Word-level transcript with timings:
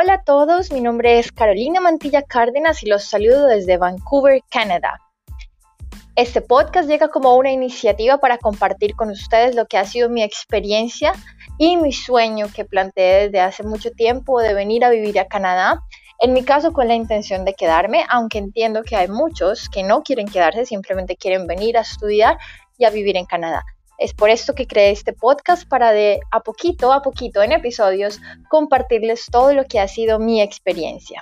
Hola 0.00 0.12
a 0.12 0.22
todos, 0.22 0.70
mi 0.70 0.80
nombre 0.80 1.18
es 1.18 1.32
Carolina 1.32 1.80
Mantilla 1.80 2.22
Cárdenas 2.22 2.84
y 2.84 2.86
los 2.88 3.02
saludo 3.02 3.46
desde 3.46 3.78
Vancouver, 3.78 4.40
Canadá. 4.48 5.00
Este 6.14 6.40
podcast 6.40 6.88
llega 6.88 7.08
como 7.08 7.34
una 7.34 7.50
iniciativa 7.50 8.18
para 8.18 8.38
compartir 8.38 8.94
con 8.94 9.10
ustedes 9.10 9.56
lo 9.56 9.66
que 9.66 9.76
ha 9.76 9.84
sido 9.84 10.08
mi 10.08 10.22
experiencia 10.22 11.12
y 11.58 11.76
mi 11.78 11.92
sueño 11.92 12.46
que 12.54 12.64
planteé 12.64 13.24
desde 13.24 13.40
hace 13.40 13.64
mucho 13.64 13.90
tiempo 13.90 14.40
de 14.40 14.54
venir 14.54 14.84
a 14.84 14.90
vivir 14.90 15.18
a 15.18 15.26
Canadá. 15.26 15.82
En 16.20 16.32
mi 16.32 16.44
caso 16.44 16.72
con 16.72 16.86
la 16.86 16.94
intención 16.94 17.44
de 17.44 17.54
quedarme, 17.54 18.04
aunque 18.08 18.38
entiendo 18.38 18.84
que 18.84 18.94
hay 18.94 19.08
muchos 19.08 19.68
que 19.68 19.82
no 19.82 20.04
quieren 20.04 20.28
quedarse, 20.28 20.64
simplemente 20.64 21.16
quieren 21.16 21.48
venir 21.48 21.76
a 21.76 21.80
estudiar 21.80 22.38
y 22.78 22.84
a 22.84 22.90
vivir 22.90 23.16
en 23.16 23.26
Canadá. 23.26 23.64
Es 23.98 24.14
por 24.14 24.30
esto 24.30 24.54
que 24.54 24.68
creé 24.68 24.92
este 24.92 25.12
podcast 25.12 25.68
para 25.68 25.90
de 25.90 26.20
a 26.30 26.40
poquito 26.40 26.92
a 26.92 27.02
poquito 27.02 27.42
en 27.42 27.50
episodios 27.50 28.20
compartirles 28.48 29.26
todo 29.26 29.52
lo 29.52 29.64
que 29.64 29.80
ha 29.80 29.88
sido 29.88 30.20
mi 30.20 30.40
experiencia. 30.40 31.20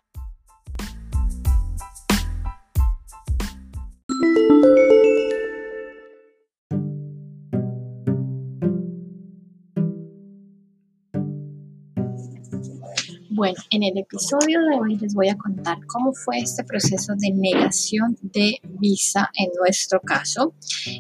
Bueno, 13.37 13.59
en 13.69 13.83
el 13.83 13.99
episodio 13.99 14.59
de 14.63 14.79
hoy 14.81 14.97
les 14.97 15.13
voy 15.13 15.29
a 15.29 15.37
contar 15.37 15.77
cómo 15.89 16.15
fue 16.15 16.39
este 16.39 16.65
proceso 16.65 17.13
de 17.19 17.33
negación 17.33 18.17
de 18.23 18.59
visa 18.81 19.29
en 19.35 19.51
nuestro 19.61 20.01
caso. 20.01 20.55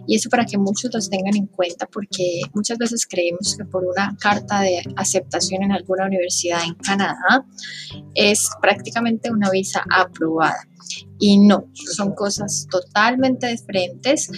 Y 0.06 0.16
eso 0.16 0.28
para 0.28 0.44
que 0.44 0.58
muchos 0.58 0.92
los 0.92 1.08
tengan 1.08 1.34
en 1.34 1.46
cuenta 1.46 1.86
porque 1.86 2.42
muchas 2.52 2.76
veces 2.76 3.06
creemos 3.06 3.56
que 3.56 3.64
por 3.64 3.86
una 3.86 4.14
carta 4.20 4.60
de 4.60 4.82
aceptación 4.96 5.62
en 5.62 5.72
alguna 5.72 6.04
universidad 6.04 6.62
en 6.62 6.74
Canadá 6.74 7.46
es 8.14 8.50
prácticamente 8.60 9.30
una 9.30 9.48
visa 9.48 9.82
aprobada 9.90 10.68
y 11.18 11.38
no, 11.38 11.66
son 11.74 12.14
cosas 12.14 12.66
totalmente 12.70 13.46
diferentes 13.48 14.30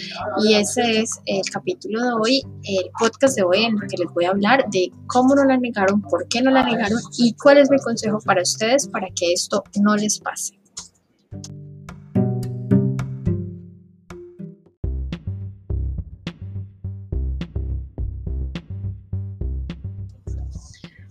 y 0.43 0.53
ese 0.53 1.01
es 1.01 1.19
el 1.25 1.41
capítulo 1.51 2.01
de 2.03 2.11
hoy, 2.13 2.41
el 2.63 2.89
podcast 2.99 3.35
de 3.35 3.43
hoy 3.43 3.63
en 3.63 3.75
el 3.81 3.89
que 3.89 3.97
les 3.97 4.13
voy 4.13 4.25
a 4.25 4.31
hablar 4.31 4.65
de 4.71 4.91
cómo 5.07 5.35
no 5.35 5.43
la 5.45 5.57
negaron, 5.57 6.01
por 6.01 6.27
qué 6.27 6.41
no 6.41 6.51
la 6.51 6.63
negaron 6.63 6.99
y 7.17 7.33
cuál 7.33 7.57
es 7.57 7.69
mi 7.69 7.79
consejo 7.79 8.19
para 8.25 8.41
ustedes 8.41 8.87
para 8.87 9.07
que 9.15 9.33
esto 9.33 9.63
no 9.81 9.95
les 9.95 10.19
pase. 10.19 10.58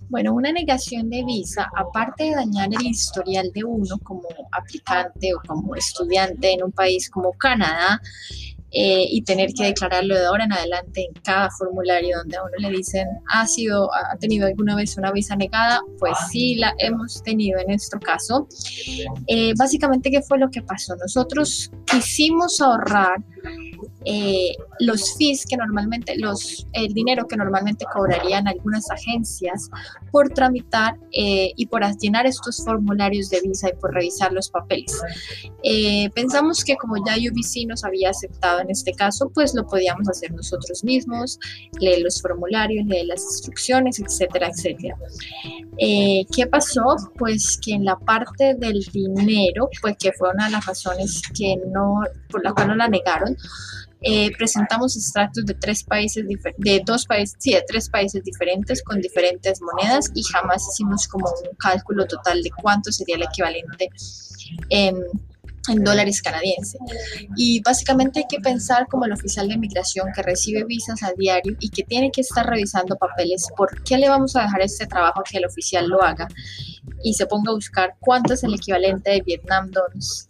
Bueno, 0.08 0.32
una 0.32 0.52
negación 0.52 1.10
de 1.10 1.24
visa, 1.24 1.70
aparte 1.76 2.24
de 2.24 2.34
dañar 2.34 2.68
el 2.72 2.86
historial 2.86 3.50
de 3.52 3.64
uno 3.64 3.98
como 4.02 4.28
aplicante 4.52 5.34
o 5.34 5.40
como 5.46 5.74
estudiante 5.74 6.52
en 6.52 6.62
un 6.62 6.72
país 6.72 7.10
como 7.10 7.32
Canadá, 7.32 8.00
eh, 8.70 9.06
y 9.10 9.22
tener 9.22 9.54
que 9.54 9.64
declararlo 9.64 10.14
de 10.14 10.26
ahora 10.26 10.44
en 10.44 10.52
adelante 10.52 11.06
en 11.06 11.14
cada 11.22 11.48
formulario 11.50 12.18
donde 12.18 12.36
a 12.36 12.42
uno 12.42 12.52
le 12.58 12.76
dicen, 12.76 13.08
¿ha, 13.32 13.46
sido, 13.46 13.88
ha 13.94 14.14
tenido 14.18 14.46
alguna 14.46 14.76
vez 14.76 14.98
una 14.98 15.10
visa 15.10 15.34
negada? 15.36 15.80
Pues 15.98 16.12
sí, 16.30 16.56
la 16.56 16.74
hemos 16.76 17.22
tenido 17.22 17.58
en 17.60 17.68
nuestro 17.68 17.98
caso. 17.98 18.46
Eh, 19.26 19.54
básicamente, 19.56 20.10
¿qué 20.10 20.20
fue 20.20 20.38
lo 20.38 20.50
que 20.50 20.60
pasó? 20.60 20.94
Nosotros 20.96 21.70
quisimos 21.86 22.60
ahorrar 22.60 23.24
eh, 24.04 24.54
los 24.80 25.16
fees 25.16 25.44
que 25.46 25.56
normalmente, 25.56 26.16
los, 26.16 26.66
el 26.72 26.92
dinero 26.92 27.26
que 27.26 27.36
normalmente 27.36 27.84
cobrarían 27.92 28.48
algunas 28.48 28.90
agencias 28.90 29.70
por 30.10 30.28
tramitar 30.30 30.96
eh, 31.12 31.52
y 31.56 31.66
por 31.66 31.82
llenar 31.98 32.26
estos 32.26 32.62
formularios 32.64 33.30
de 33.30 33.40
visa 33.42 33.68
y 33.68 33.76
por 33.80 33.94
revisar 33.94 34.32
los 34.32 34.50
papeles. 34.50 35.00
Eh, 35.62 36.10
pensamos 36.14 36.64
que 36.64 36.76
como 36.76 36.96
ya 37.04 37.14
UBC 37.14 37.66
nos 37.66 37.84
había 37.84 38.10
aceptado 38.10 38.60
en 38.60 38.70
este 38.70 38.92
caso, 38.92 39.30
pues 39.34 39.54
lo 39.54 39.66
podíamos 39.66 40.08
hacer 40.08 40.32
nosotros 40.32 40.84
mismos, 40.84 41.38
leer 41.80 42.02
los 42.02 42.20
formularios, 42.20 42.86
leer 42.86 43.06
las 43.06 43.22
instrucciones, 43.22 44.00
etcétera, 44.00 44.48
etcétera. 44.48 44.96
¿Qué 45.78 46.46
pasó? 46.50 46.82
Pues 47.16 47.58
que 47.64 47.74
en 47.74 47.84
la 47.84 47.96
parte 47.98 48.54
del 48.54 48.80
dinero, 48.92 49.68
pues 49.80 49.96
que 49.98 50.12
fue 50.12 50.30
una 50.30 50.46
de 50.46 50.52
las 50.52 50.66
razones 50.66 51.22
que 51.36 51.56
no, 51.72 52.00
por 52.30 52.44
la 52.44 52.52
cual 52.52 52.68
no 52.68 52.76
la 52.76 52.88
negaron, 52.88 53.36
eh, 54.00 54.30
presentamos 54.36 54.96
extractos 54.96 55.44
de 55.44 55.54
tres 55.54 55.82
países, 55.82 56.24
de 56.58 56.82
dos 56.84 57.04
países, 57.06 57.36
sí, 57.38 57.52
de 57.52 57.64
tres 57.66 57.88
países 57.88 58.22
diferentes 58.22 58.82
con 58.82 59.00
diferentes 59.00 59.60
monedas 59.60 60.10
y 60.14 60.22
jamás 60.22 60.66
hicimos 60.72 61.08
como 61.08 61.26
un 61.26 61.56
cálculo 61.56 62.06
total 62.06 62.42
de 62.42 62.50
cuánto 62.50 62.92
sería 62.92 63.16
el 63.16 63.22
equivalente 63.22 63.90
en, 64.68 64.96
en 65.68 65.84
dólares 65.84 66.22
canadienses. 66.22 66.80
Y 67.36 67.60
básicamente 67.62 68.20
hay 68.20 68.26
que 68.28 68.40
pensar 68.40 68.86
como 68.86 69.04
el 69.04 69.12
oficial 69.12 69.48
de 69.48 69.58
migración 69.58 70.08
que 70.14 70.22
recibe 70.22 70.64
visas 70.64 71.02
a 71.02 71.12
diario 71.16 71.56
y 71.58 71.70
que 71.70 71.82
tiene 71.82 72.10
que 72.12 72.20
estar 72.20 72.46
revisando 72.46 72.96
papeles. 72.96 73.48
¿Por 73.56 73.82
qué 73.82 73.98
le 73.98 74.08
vamos 74.08 74.36
a 74.36 74.42
dejar 74.42 74.62
este 74.62 74.86
trabajo 74.86 75.22
que 75.28 75.38
el 75.38 75.46
oficial 75.46 75.88
lo 75.88 76.02
haga 76.02 76.28
y 77.02 77.14
se 77.14 77.26
ponga 77.26 77.50
a 77.50 77.54
buscar 77.54 77.96
cuánto 78.00 78.34
es 78.34 78.44
el 78.44 78.54
equivalente 78.54 79.10
de 79.10 79.22
Vietnam 79.22 79.70
Dons 79.70 80.28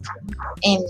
en 0.62 0.80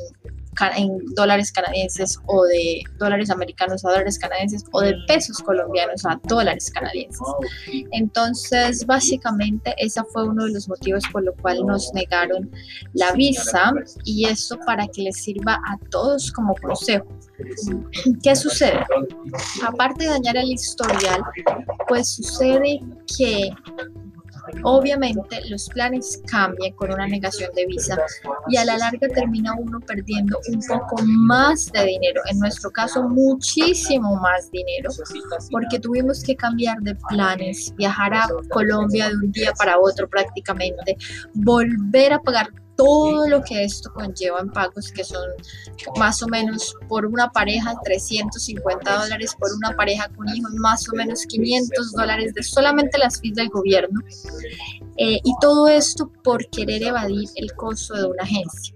en 0.76 0.98
dólares 1.14 1.52
canadienses 1.52 2.18
o 2.26 2.44
de 2.44 2.82
dólares 2.98 3.30
americanos 3.30 3.84
a 3.84 3.90
dólares 3.90 4.18
canadienses 4.18 4.64
o 4.72 4.80
de 4.80 4.94
pesos 5.06 5.38
colombianos 5.38 6.04
a 6.04 6.20
dólares 6.24 6.70
canadienses. 6.70 7.26
Entonces, 7.92 8.84
básicamente, 8.86 9.74
ese 9.78 10.02
fue 10.12 10.28
uno 10.28 10.44
de 10.44 10.52
los 10.52 10.68
motivos 10.68 11.04
por 11.12 11.22
lo 11.24 11.34
cual 11.36 11.64
nos 11.66 11.92
negaron 11.94 12.50
la 12.94 13.12
visa 13.12 13.72
y 14.04 14.26
eso 14.26 14.58
para 14.66 14.86
que 14.88 15.02
les 15.02 15.22
sirva 15.22 15.60
a 15.66 15.78
todos 15.90 16.32
como 16.32 16.54
consejo. 16.56 17.06
¿Qué 18.22 18.34
sucede? 18.34 18.80
Aparte 19.64 20.04
de 20.04 20.10
dañar 20.10 20.36
el 20.36 20.50
historial, 20.50 21.22
pues 21.86 22.08
sucede 22.16 22.80
que 23.16 23.50
Obviamente 24.62 25.40
los 25.48 25.68
planes 25.68 26.22
cambian 26.30 26.72
con 26.74 26.92
una 26.92 27.06
negación 27.06 27.50
de 27.54 27.66
visa 27.66 27.98
y 28.48 28.56
a 28.56 28.64
la 28.64 28.78
larga 28.78 29.08
termina 29.08 29.54
uno 29.58 29.80
perdiendo 29.80 30.38
un 30.48 30.60
poco 30.66 31.02
más 31.04 31.70
de 31.72 31.84
dinero, 31.84 32.20
en 32.30 32.38
nuestro 32.38 32.70
caso 32.70 33.08
muchísimo 33.08 34.16
más 34.16 34.50
dinero, 34.50 34.90
porque 35.50 35.78
tuvimos 35.78 36.22
que 36.22 36.36
cambiar 36.36 36.78
de 36.80 36.94
planes, 37.08 37.74
viajar 37.76 38.14
a 38.14 38.28
Colombia 38.50 39.08
de 39.08 39.14
un 39.14 39.32
día 39.32 39.52
para 39.52 39.78
otro 39.78 40.08
prácticamente, 40.08 40.96
volver 41.34 42.12
a 42.12 42.20
pagar 42.20 42.50
todo 42.78 43.26
lo 43.26 43.42
que 43.42 43.64
esto 43.64 43.92
conlleva 43.92 44.38
en 44.38 44.50
pagos, 44.50 44.92
que 44.92 45.02
son 45.02 45.26
más 45.98 46.22
o 46.22 46.28
menos 46.28 46.76
por 46.88 47.04
una 47.04 47.28
pareja 47.32 47.74
350 47.82 49.02
dólares, 49.02 49.34
por 49.36 49.50
una 49.52 49.74
pareja 49.76 50.08
con 50.10 50.28
hijos 50.28 50.52
más 50.54 50.88
o 50.88 50.94
menos 50.94 51.26
500 51.26 51.92
dólares 51.92 52.34
de 52.34 52.42
solamente 52.44 52.96
las 52.96 53.20
fees 53.20 53.34
del 53.34 53.48
gobierno. 53.48 54.00
Eh, 55.00 55.20
y 55.22 55.32
todo 55.40 55.68
esto 55.68 56.10
por 56.24 56.44
querer 56.50 56.82
evadir 56.82 57.28
el 57.36 57.52
costo 57.54 57.94
de 57.94 58.06
una 58.06 58.24
agencia. 58.24 58.74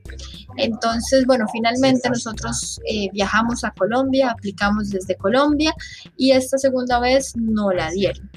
Entonces, 0.56 1.26
bueno, 1.26 1.46
finalmente 1.52 2.08
nosotros 2.08 2.80
eh, 2.86 3.08
viajamos 3.12 3.64
a 3.64 3.72
Colombia, 3.72 4.30
aplicamos 4.30 4.90
desde 4.90 5.16
Colombia 5.16 5.74
y 6.16 6.30
esta 6.30 6.58
segunda 6.58 7.00
vez 7.00 7.34
no 7.36 7.72
la 7.72 7.90
dieron. 7.90 8.30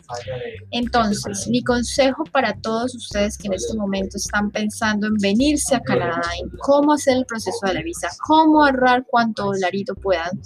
Entonces, 0.72 1.48
mi 1.48 1.62
consejo 1.62 2.24
para 2.32 2.54
todos 2.60 2.96
ustedes 2.96 3.38
que 3.38 3.48
en 3.48 3.54
este 3.54 3.78
momento 3.78 4.18
están 4.18 4.50
pensando 4.50 5.06
en 5.08 5.16
venirse 5.16 5.76
a 5.76 5.82
Canadá, 5.82 6.24
en 6.42 6.50
cómo 6.60 6.94
hacer 6.94 7.18
el 7.18 7.26
proceso 7.26 7.68
de 7.68 7.76
la 7.76 7.84
visa, 7.84 8.10
cómo 8.26 8.66
ahorrar 8.66 9.06
cuánto 9.08 9.46
dolarito 9.46 9.94
puedan, 9.94 10.40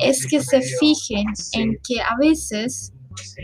es 0.00 0.24
que 0.26 0.40
se 0.40 0.60
fijen 0.78 1.26
en 1.52 1.78
que 1.82 2.00
a 2.00 2.16
veces 2.20 2.92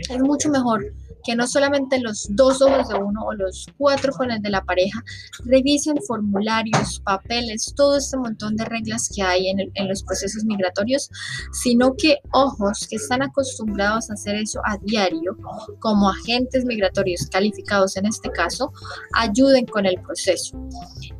es 0.09 0.19
mucho 0.19 0.49
mejor 0.49 0.93
que 1.23 1.35
no 1.35 1.47
solamente 1.47 1.99
los 1.99 2.27
dos 2.31 2.61
ojos 2.61 2.89
de 2.89 2.95
uno 2.95 3.21
o 3.25 3.33
los 3.33 3.67
cuatro 3.77 4.13
con 4.13 4.31
el 4.31 4.41
de 4.41 4.49
la 4.49 4.63
pareja 4.63 5.03
revisen 5.45 5.97
formularios, 6.07 7.01
papeles, 7.03 7.73
todo 7.75 7.97
este 7.97 8.17
montón 8.17 8.55
de 8.55 8.65
reglas 8.65 9.09
que 9.13 9.21
hay 9.21 9.49
en, 9.49 9.87
los 9.87 10.03
procesos 10.03 10.43
migratorios, 10.45 11.09
sino 11.51 11.95
que 11.95 12.17
ojos 12.31 12.87
que 12.89 12.97
están 12.97 13.21
acostumbrados 13.21 14.09
a 14.09 14.13
hacer 14.13 14.35
eso 14.35 14.59
a 14.65 14.77
diario, 14.77 15.37
como 15.79 16.09
agentes 16.09 16.65
migratorios 16.65 17.27
calificados 17.27 17.97
en 17.97 18.05
este 18.05 18.29
caso, 18.31 18.71
ayuden 19.13 19.65
con 19.65 19.85
el 19.85 19.99
proceso. 20.01 20.57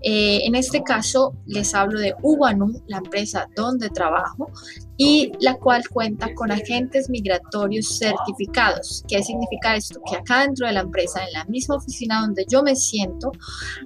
Eh, 0.01 0.39
en 0.43 0.55
este 0.55 0.83
caso 0.83 1.33
les 1.45 1.73
hablo 1.73 1.99
de 1.99 2.15
Ubanu, 2.21 2.83
la 2.87 2.97
empresa 2.97 3.47
donde 3.55 3.89
trabajo, 3.89 4.51
y 4.97 5.31
la 5.39 5.55
cual 5.55 5.87
cuenta 5.89 6.33
con 6.33 6.51
agentes 6.51 7.09
migratorios 7.09 7.99
certificados. 7.99 9.03
¿Qué 9.07 9.21
significa 9.23 9.75
esto? 9.75 10.01
Que 10.09 10.17
acá 10.17 10.41
dentro 10.41 10.65
de 10.67 10.73
la 10.73 10.81
empresa, 10.81 11.23
en 11.23 11.33
la 11.33 11.45
misma 11.45 11.75
oficina 11.75 12.21
donde 12.21 12.45
yo 12.49 12.63
me 12.63 12.75
siento, 12.75 13.31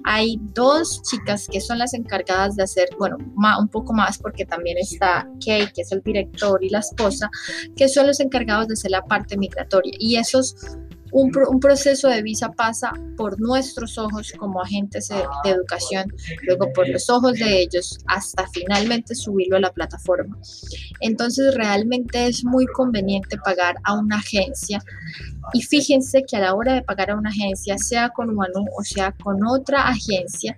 hay 0.04 0.38
dos 0.54 1.02
chicas 1.02 1.46
que 1.50 1.60
son 1.60 1.78
las 1.78 1.94
encargadas 1.94 2.56
de 2.56 2.62
hacer, 2.62 2.88
bueno, 2.98 3.18
un 3.18 3.68
poco 3.68 3.92
más 3.92 4.18
porque 4.18 4.46
también 4.46 4.78
está 4.78 5.28
Kay, 5.44 5.70
que 5.72 5.82
es 5.82 5.92
el 5.92 6.00
director, 6.02 6.62
y 6.64 6.70
la 6.70 6.78
esposa, 6.78 7.30
que 7.76 7.88
son 7.88 8.06
los 8.06 8.20
encargados 8.20 8.68
de 8.68 8.74
hacer 8.74 8.90
la 8.90 9.02
parte 9.02 9.36
migratoria. 9.36 9.92
Y 9.98 10.16
esos 10.16 10.56
un, 11.12 11.30
un, 11.48 11.60
proceso 11.60 12.08
de 12.08 12.22
visa 12.22 12.50
pasa 12.50 12.92
por 13.16 13.38
nuestros 13.40 13.98
ojos 13.98 14.32
como 14.38 14.62
agentes 14.62 15.08
de, 15.08 15.16
de, 15.44 15.50
educación, 15.50 16.12
luego 16.46 16.72
por 16.72 16.88
los 16.88 17.08
ojos 17.10 17.34
de 17.34 17.60
ellos, 17.60 17.98
hasta 18.06 18.48
finalmente 18.48 19.14
subirlo 19.14 19.58
a 19.58 19.60
la 19.60 19.72
plataforma. 19.72 20.36
Entonces 21.00 21.54
realmente 21.54 22.26
es 22.26 22.44
muy 22.44 22.66
conveniente 22.66 23.36
pagar 23.44 23.76
a 23.84 23.94
una 23.94 24.16
agencia 24.16 24.82
y 25.52 25.62
fíjense 25.62 26.22
que 26.26 26.36
a 26.36 26.40
la 26.40 26.54
hora 26.54 26.74
de 26.74 26.82
pagar 26.82 27.10
a 27.10 27.16
una 27.16 27.30
agencia, 27.30 27.76
sea 27.78 28.08
con 28.08 28.30
Umanu 28.30 28.64
o 28.76 28.82
sea 28.82 29.12
con 29.22 29.46
otra 29.46 29.88
agencia, 29.88 30.56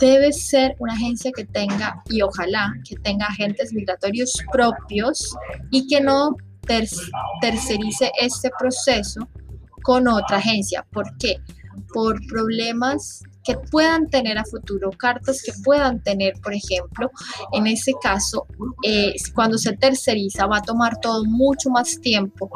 debe 0.00 0.32
ser 0.32 0.76
una 0.78 0.94
agencia 0.94 1.32
que 1.34 1.44
tenga, 1.44 2.02
y 2.08 2.22
ojalá 2.22 2.72
que 2.88 2.96
tenga 2.96 3.26
agentes 3.26 3.72
migratorios 3.72 4.32
propios 4.52 5.34
y 5.70 5.86
que 5.86 6.00
no 6.00 6.36
tercerice 7.40 8.12
este 8.20 8.50
proceso 8.58 9.28
con 9.82 10.08
otra 10.08 10.38
agencia. 10.38 10.86
¿Por 10.90 11.16
qué? 11.18 11.40
Por 11.92 12.24
problemas 12.26 13.22
que 13.44 13.56
puedan 13.70 14.08
tener 14.08 14.38
a 14.38 14.44
futuro, 14.44 14.90
cartas 14.90 15.42
que 15.42 15.52
puedan 15.64 16.02
tener, 16.02 16.34
por 16.42 16.52
ejemplo, 16.52 17.10
en 17.52 17.66
ese 17.66 17.92
caso, 18.02 18.46
eh, 18.84 19.14
cuando 19.34 19.56
se 19.58 19.72
terceriza 19.76 20.46
va 20.46 20.58
a 20.58 20.62
tomar 20.62 21.00
todo 21.00 21.24
mucho 21.24 21.70
más 21.70 22.00
tiempo. 22.00 22.50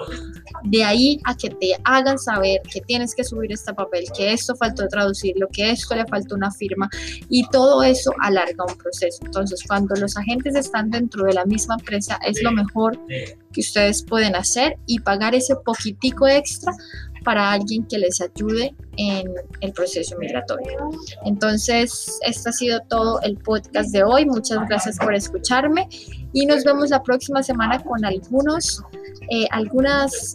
De 0.63 0.85
ahí 0.85 1.21
a 1.25 1.37
que 1.37 1.51
te 1.51 1.77
hagan 1.85 2.19
saber 2.19 2.61
que 2.71 2.81
tienes 2.81 3.15
que 3.15 3.25
subir 3.25 3.53
este 3.53 3.73
papel, 3.73 4.05
que 4.17 4.33
esto 4.33 4.55
faltó 4.57 4.87
traducirlo, 4.89 5.49
que 5.51 5.71
esto 5.71 5.95
le 5.95 6.07
faltó 6.07 6.35
una 6.35 6.51
firma 6.51 6.89
y 7.29 7.49
todo 7.49 7.83
eso 7.83 8.13
alarga 8.21 8.65
un 8.69 8.77
proceso. 8.77 9.21
Entonces, 9.25 9.63
cuando 9.67 9.95
los 9.97 10.17
agentes 10.17 10.55
están 10.55 10.91
dentro 10.91 11.25
de 11.25 11.35
la 11.35 11.45
misma 11.45 11.77
empresa, 11.79 12.19
es 12.27 12.43
lo 12.43 12.53
mejor 12.53 12.99
que 13.53 13.61
ustedes 13.61 14.03
pueden 14.03 14.35
hacer 14.35 14.77
y 14.87 15.01
pagar 15.01 15.35
ese 15.35 15.57
poquitico 15.57 16.27
extra 16.27 16.73
para 17.25 17.51
alguien 17.51 17.85
que 17.87 17.99
les 17.99 18.21
ayude 18.21 18.75
en 18.97 19.27
el 19.61 19.73
proceso 19.73 20.17
migratorio. 20.19 20.91
Entonces, 21.25 22.19
este 22.25 22.51
ha 22.51 22.53
sido 22.53 22.81
todo 22.89 23.21
el 23.23 23.37
podcast 23.39 23.91
de 23.91 24.05
hoy. 24.05 24.27
Muchas 24.27 24.69
gracias 24.69 24.99
por 24.99 25.15
escucharme 25.15 25.89
y 26.35 26.47
nos 26.47 26.65
vemos 26.65 26.91
la 26.91 27.03
próxima 27.03 27.43
semana 27.43 27.83
con 27.83 28.05
algunos, 28.05 28.83
eh, 29.31 29.47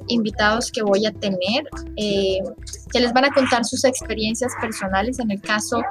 invitados 0.08 0.72
que 0.72 0.82
voy 0.82 1.06
a 1.06 1.12
tener 1.12 1.64
eh, 1.98 2.40
que 2.92 3.00
les 3.00 3.14
van 3.14 3.26
a 3.26 3.30
contar 3.32 3.66
sus 3.66 3.84
experiencias 3.84 4.54
personales 4.60 5.20
en 5.20 5.30
el 5.30 5.42
caso 5.42 5.84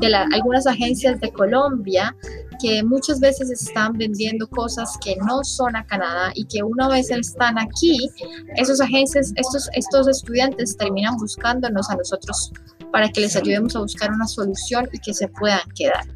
de 0.00 0.10
la, 0.10 0.28
algunas 0.32 0.66
agencias 0.66 1.18
de 1.20 1.32
Colombia 1.32 2.14
que 2.60 2.84
muchas 2.84 3.18
veces 3.18 3.50
están 3.50 3.94
vendiendo 3.94 4.46
cosas 4.48 4.96
que 5.02 5.16
no 5.16 5.42
son 5.42 5.74
a 5.76 5.84
Canadá 5.84 6.30
y 6.34 6.44
que 6.44 6.62
una 6.62 6.88
vez 6.88 7.10
están 7.10 7.58
aquí, 7.58 8.10
esos 8.56 8.80
agencias, 8.82 9.32
estos, 9.34 9.68
estos 9.72 10.06
estudiantes 10.08 10.76
terminan 10.76 11.16
buscándonos 11.16 11.88
a 11.90 11.96
nosotros 11.96 12.52
para 12.92 13.08
que 13.08 13.22
les 13.22 13.34
ayudemos 13.34 13.74
a 13.74 13.80
buscar 13.80 14.12
una 14.12 14.26
solución 14.26 14.88
y 14.92 14.98
que 14.98 15.14
se 15.14 15.26
puedan 15.26 15.60
quedar. 15.74 16.06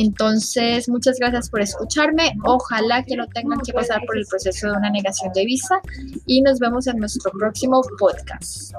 Entonces, 0.00 0.88
muchas 0.88 1.18
gracias 1.18 1.50
por 1.50 1.60
escucharme. 1.60 2.32
Ojalá 2.44 3.02
que 3.02 3.16
no 3.16 3.26
tengan 3.26 3.58
que 3.58 3.72
pasar 3.72 4.00
por 4.06 4.16
el 4.16 4.24
proceso 4.26 4.68
de 4.68 4.76
una 4.76 4.90
negación 4.90 5.32
de 5.32 5.44
visa 5.44 5.80
y 6.24 6.40
nos 6.40 6.60
vemos 6.60 6.86
en 6.86 6.98
nuestro 6.98 7.32
próximo 7.32 7.82
podcast. 7.98 8.72